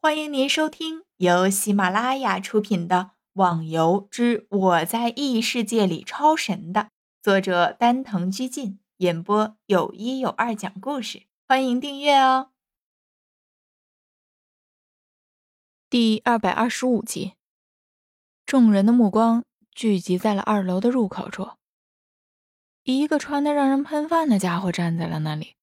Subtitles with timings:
[0.00, 2.96] 欢迎您收听由喜马拉雅出品的
[3.32, 6.90] 《网游之我在异世界里超神》的
[7.20, 11.24] 作者丹藤居进演播，有一有二讲故事。
[11.48, 12.52] 欢迎订阅哦。
[15.90, 17.32] 第二百二十五集，
[18.46, 19.42] 众人的目光
[19.72, 21.50] 聚集在了二楼的入口处，
[22.84, 25.56] 一个穿的让人喷饭的家伙站在了那里，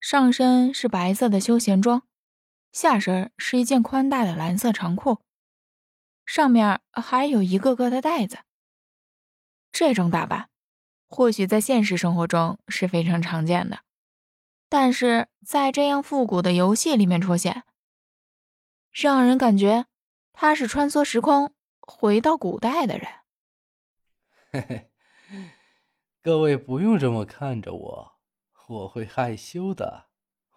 [0.00, 2.04] 上身是白色的休闲装。
[2.72, 5.18] 下身是一件宽大的蓝色长裤，
[6.26, 8.38] 上面还有一个个的袋子。
[9.72, 10.50] 这种打扮，
[11.08, 13.80] 或许在现实生活中是非常常见的，
[14.68, 17.64] 但是在这样复古的游戏里面出现，
[18.92, 19.86] 让人感觉
[20.32, 23.08] 他是穿梭时空回到古代的人。
[24.50, 24.90] 嘿 嘿，
[26.22, 28.12] 各位不用这么看着我，
[28.68, 30.08] 我会害羞的。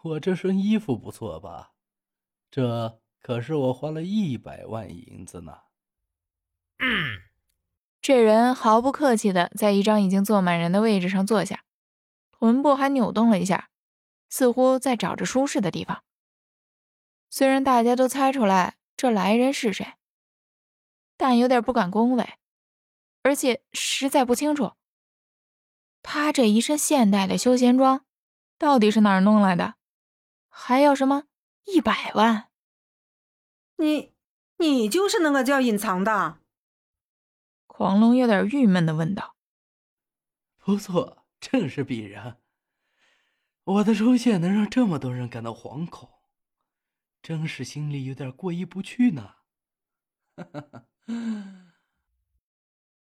[0.04, 1.74] 我这身衣服不错吧？
[2.52, 5.60] 这可是我花了一百万银子呢。
[8.02, 11.64] 这人毫不客气的在一张已经坐满人的位置上坐下，
[12.32, 13.70] 臀部还扭动了一下，
[14.28, 16.04] 似乎在找着舒适的地方。
[17.30, 19.94] 虽然大家都猜出来这来人是谁，
[21.16, 22.28] 但有点不敢恭维，
[23.22, 24.74] 而且实在不清楚，
[26.02, 28.04] 他这一身现代的休闲装
[28.58, 29.76] 到底是哪儿弄来的，
[30.50, 31.26] 还要什么？
[31.66, 32.50] 一百万，
[33.78, 34.14] 你
[34.58, 36.40] 你就是那个叫隐藏的？
[37.68, 39.36] 狂龙有点郁闷的问道。
[40.58, 42.38] 不错，正是鄙人。
[43.64, 46.10] 我的出现能让这么多人感到惶恐，
[47.22, 49.36] 真是心里有点过意不去呢。
[50.36, 50.86] 哈哈哈！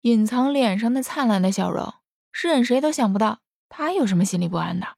[0.01, 1.93] 隐藏脸上的灿烂的笑容，
[2.31, 4.97] 是任谁都想不到他有什么心里不安的。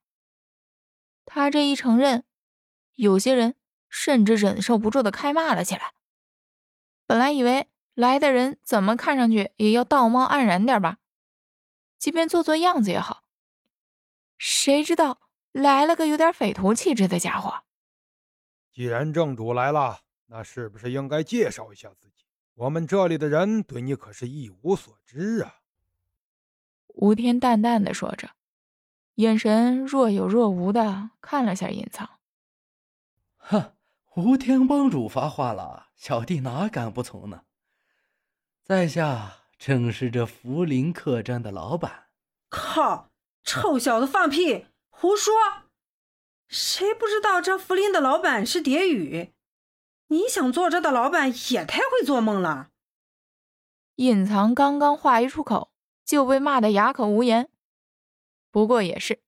[1.26, 2.26] 他这一承认。
[2.96, 3.56] 有些人
[3.90, 5.94] 甚至忍受不住的开骂了起来。
[7.06, 10.98] 本来以为来的人怎么看上去也要道貌岸然点吧，
[11.98, 13.24] 即便做做样子也好。
[14.38, 15.20] 谁知道
[15.52, 17.64] 来了个有点匪徒气质的家伙。
[18.72, 22.26] 既然正主来了，那是不是应该介绍一下自己？
[22.56, 25.60] 我们这里的人对你可是一无所知啊。
[26.88, 28.32] 吴天淡淡的说着，
[29.16, 32.10] 眼神若有若无的看了下隐藏。
[33.46, 33.74] 哼，
[34.16, 37.44] 吴天帮主发话了，小弟哪敢不从呢？
[38.64, 42.06] 在下正是这福林客栈的老板。
[42.50, 43.12] 靠！
[43.44, 45.34] 臭小子放屁，胡说！
[46.48, 49.34] 谁不知道这福林的老板是蝶雨？
[50.08, 52.70] 你想做这的老板也太会做梦了。
[53.96, 55.74] 隐藏刚刚话一出口，
[56.06, 57.50] 就被骂得哑口无言。
[58.50, 59.22] 不过也是，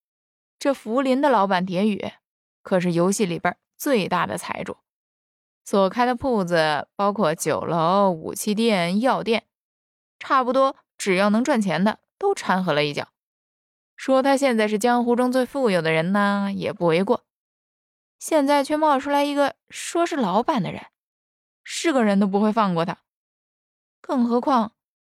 [0.58, 2.14] 这福林的老板蝶雨，
[2.62, 3.58] 可是游戏里边。
[3.78, 4.78] 最大的财主，
[5.64, 9.46] 所开的铺子包括酒楼、武器店、药店，
[10.20, 13.10] 差不多只要能赚钱的都掺和了一脚。
[13.96, 17.24] 说他现在是江湖中最富有的人呢，也不为过。
[18.20, 20.88] 现在却冒出来一个说是老板的人，
[21.64, 22.98] 是个人都不会放过他。
[24.02, 24.74] 更何况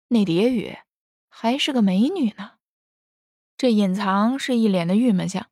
[0.08, 0.78] 那蝶雨
[1.28, 2.52] 还是个美女呢。
[3.56, 5.48] 这隐藏是一脸的郁闷相，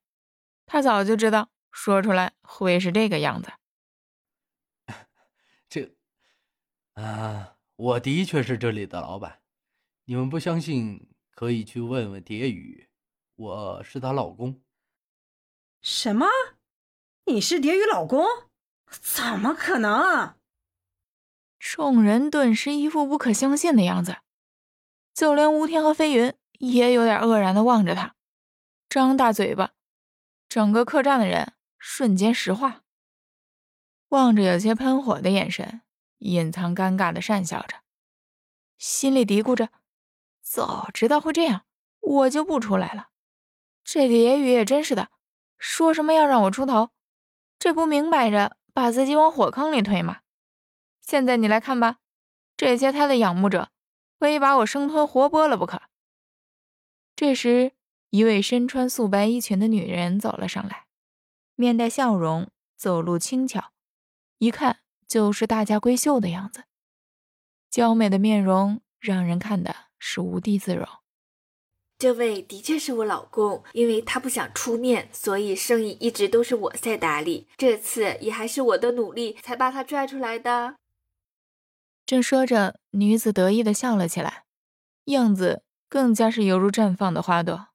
[0.66, 1.48] 他早就知道。
[1.76, 3.52] 说出来会是这个样子。
[5.68, 5.94] 这，
[6.94, 9.42] 啊，我的确是这里的老板。
[10.06, 12.88] 你们不相信，可以去问问蝶雨，
[13.34, 14.62] 我是她老公。
[15.82, 16.26] 什么？
[17.26, 18.24] 你是蝶雨老公？
[18.88, 19.92] 怎么可能？
[19.92, 20.38] 啊
[21.58, 24.16] 众人顿时一副不可相信的样子，
[25.12, 28.14] 就连吴天和飞云也有点愕然的望着他，
[28.88, 29.72] 张大嘴巴。
[30.48, 31.52] 整个客栈的人。
[31.78, 32.82] 瞬间石化，
[34.08, 35.82] 望着有些喷火的眼神，
[36.18, 37.82] 隐藏尴尬的讪笑着，
[38.78, 39.70] 心里嘀咕着：
[40.42, 41.66] 早知道会这样，
[42.00, 43.08] 我就不出来了。
[43.84, 45.10] 这蝶雨也真是的，
[45.58, 46.90] 说什么要让我出头，
[47.58, 50.20] 这不明摆着把自己往火坑里推吗？
[51.02, 51.98] 现在你来看吧，
[52.56, 53.70] 这些他的仰慕者，
[54.18, 55.82] 非把我生吞活剥了不可。
[57.14, 57.72] 这时，
[58.10, 60.85] 一位身穿素白衣裙的女人走了上来。
[61.56, 63.72] 面带笑容，走路轻巧，
[64.38, 66.64] 一看就是大家闺秀的样子。
[67.70, 70.86] 娇美的面容让人看的是无地自容。
[71.98, 77.48] 这位的确是我老公，因为他不想出面，所以生意一直都是我在打理。
[77.56, 80.76] 这次也还是我的努力才把他拽出来的。
[82.04, 84.44] 正说着，女子得意的笑了起来，
[85.06, 87.68] 样子更加是犹如绽放的花朵。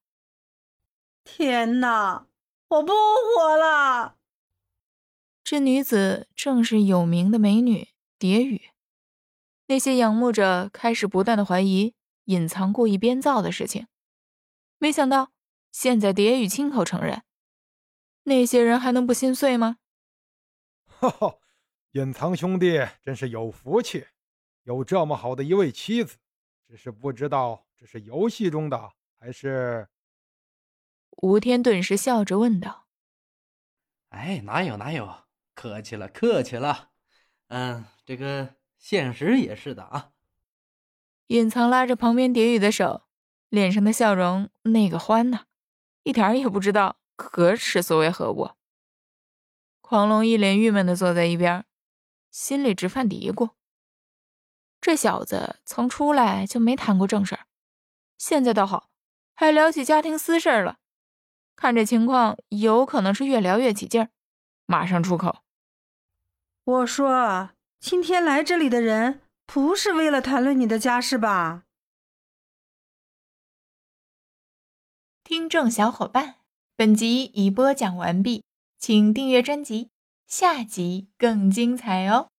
[1.24, 2.26] 天哪！
[2.72, 4.16] 我不活了！
[5.44, 7.88] 这女子正是有名的美女
[8.18, 8.70] 蝶雨。
[9.66, 13.88] 那些仰慕者开始不断的怀疑隐藏故意编造的事情，
[14.78, 15.32] 没想到
[15.70, 17.22] 现在蝶雨亲口承认，
[18.22, 19.76] 那些人还能不心碎吗？
[20.86, 21.34] 哈哈，
[21.90, 24.06] 隐藏兄弟真是有福气，
[24.62, 26.16] 有这么好的一位妻子，
[26.66, 29.86] 只是不知道这是游戏中的还是……
[31.18, 32.86] 吴天顿时笑着问道
[34.10, 35.22] ：“哎，哪有哪有。”
[35.54, 36.90] 客气了，客气了。
[37.48, 40.10] 嗯，这个现实也是的啊。
[41.26, 43.02] 隐藏拉着旁边蝶雨的手，
[43.50, 45.44] 脸上的笑容那个欢呐，
[46.02, 48.52] 一点也不知道可耻所为何物。
[49.80, 51.64] 狂龙一脸郁闷的坐在一边，
[52.30, 53.50] 心里直犯嘀咕：
[54.80, 57.46] 这小子从出来就没谈过正事儿，
[58.16, 58.90] 现在倒好，
[59.34, 60.78] 还聊起家庭私事了。
[61.62, 64.08] 看这情况，有可能是越聊越起劲儿。
[64.66, 65.42] 马上出口。
[66.64, 71.62] 我说，今天来这里的人不是为了谈论你的家事吧？
[75.22, 76.34] 听众小伙伴，
[76.74, 78.42] 本集已播讲完毕，
[78.80, 79.90] 请订阅专辑，
[80.26, 82.30] 下集更精彩哦。